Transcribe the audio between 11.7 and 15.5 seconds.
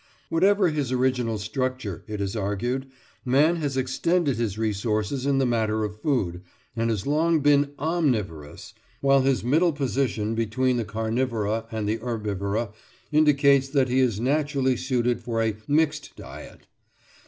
and herbivora indicates that he is naturally suited for